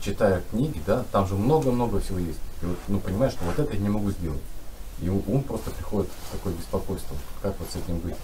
читая 0.00 0.42
книги, 0.50 0.80
да, 0.86 1.04
там 1.12 1.26
же 1.26 1.34
много-много 1.34 2.00
всего 2.00 2.18
есть. 2.18 2.38
И 2.62 2.66
вот, 2.66 2.78
ну, 2.88 3.00
понимаешь, 3.00 3.32
что 3.32 3.44
вот 3.44 3.58
это 3.58 3.72
я 3.74 3.80
не 3.80 3.88
могу 3.88 4.10
сделать. 4.10 4.40
И 5.00 5.08
ум 5.08 5.42
просто 5.42 5.70
приходит 5.70 6.10
в 6.28 6.32
такое 6.32 6.52
беспокойство. 6.52 7.16
Как 7.40 7.54
вот 7.58 7.68
с 7.70 7.76
этим 7.76 7.98
быть? 7.98 8.14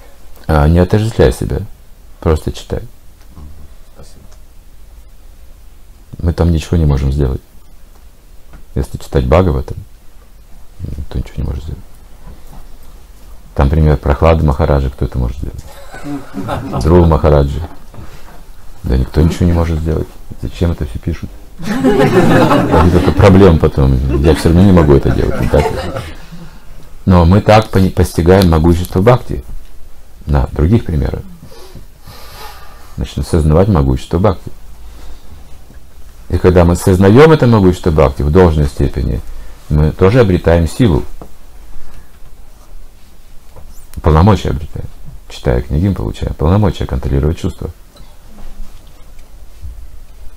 А, 0.47 0.69
не 0.69 0.79
отождествляй 0.79 1.33
себя. 1.33 1.61
Просто 2.21 2.53
читай. 2.53 2.83
Спасибо. 3.95 4.25
Мы 6.19 6.33
там 6.33 6.51
ничего 6.51 6.77
не 6.77 6.85
можем 6.85 7.13
сделать. 7.13 7.41
Если 8.75 8.99
читать 8.99 9.27
Бхагаватам, 9.27 9.79
никто 10.81 11.19
ничего 11.19 11.35
не 11.37 11.45
может 11.45 11.65
сделать. 11.65 11.83
Там 13.55 13.71
пример 13.71 13.97
прохлады 13.97 14.45
Махараджи, 14.45 14.91
кто 14.91 15.07
это 15.07 15.19
может 15.19 15.39
сделать? 15.39 15.65
Друг 16.83 17.07
Махараджи. 17.07 17.63
Да 18.83 18.99
никто 18.99 19.23
ничего 19.23 19.47
не 19.47 19.53
может 19.53 19.81
сделать. 19.81 20.09
Зачем 20.43 20.73
это 20.73 20.85
все 20.85 20.99
пишут? 20.99 21.31
Это 21.59 23.13
проблем 23.17 23.59
потом. 23.59 23.99
Я 24.23 24.35
все 24.35 24.49
равно 24.49 24.63
не 24.65 24.73
могу 24.73 24.95
это 24.95 25.11
делать. 25.11 25.35
Но 27.07 27.25
мы 27.25 27.41
так 27.41 27.71
постигаем 27.95 28.51
могущество 28.51 29.01
Бхакти 29.01 29.45
на 30.27 30.49
других 30.53 30.85
примерах. 30.85 31.23
Начнем 32.97 33.23
осознавать 33.23 33.69
могущество 33.69 34.19
Бхакти. 34.19 34.51
И 36.29 36.39
когда 36.39 36.65
мы 36.65 36.75
сознаем 36.75 37.31
это 37.31 37.47
могущество 37.47 37.91
Бхакти 37.91 38.23
в 38.23 38.31
должной 38.31 38.67
степени, 38.67 39.21
мы 39.69 39.93
тоже 39.93 40.21
обретаем 40.21 40.69
силу. 40.69 41.05
Полномочия 44.03 44.51
обретаем. 44.51 44.89
Читая 45.29 45.61
книги, 45.63 45.89
мы 45.89 45.95
получаем 45.95 46.35
полномочия 46.35 46.87
контролировать 46.87 47.39
чувства. 47.39 47.71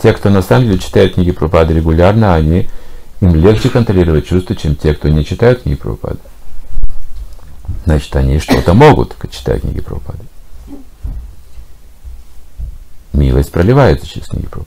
Те, 0.02 0.14
кто 0.14 0.30
на 0.30 0.42
самом 0.42 0.68
деле 0.68 0.80
читают 0.80 1.16
книги 1.16 1.32
Прабхупады 1.32 1.74
регулярно, 1.74 2.34
они, 2.34 2.70
им 3.20 3.36
легче 3.36 3.70
контролировать 3.70 4.28
чувства, 4.28 4.56
чем 4.56 4.76
те, 4.76 4.94
кто 4.94 5.10
не 5.10 5.26
читают 5.26 5.64
книги 5.64 5.76
Прабхупады. 5.78 6.20
Значит, 7.86 8.16
они 8.16 8.40
что-то 8.40 8.74
могут, 8.74 9.16
читая 9.30 9.60
книги 9.60 9.82
Прабхупады. 9.82 10.24
Милость 13.12 13.52
проливается 13.52 14.08
через 14.08 14.28
книги 14.28 14.46
Прабхупады. 14.46 14.59